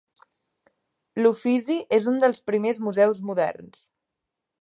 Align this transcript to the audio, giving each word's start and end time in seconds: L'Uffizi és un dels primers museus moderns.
L'Uffizi 1.19 1.77
és 1.97 2.07
un 2.13 2.17
dels 2.23 2.41
primers 2.49 2.81
museus 2.87 3.21
moderns. 3.33 3.85